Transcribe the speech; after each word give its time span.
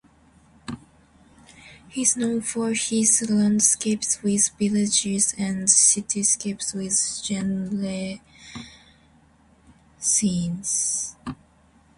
He 1.89 2.01
is 2.01 2.17
known 2.17 2.41
for 2.41 2.73
his 2.73 3.29
landscapes 3.29 4.19
with 4.23 4.49
villages 4.57 5.35
and 5.37 5.69
city 5.69 6.23
scapes 6.23 6.73
with 6.73 6.97
genre 7.23 8.17
scenes. 9.99 11.15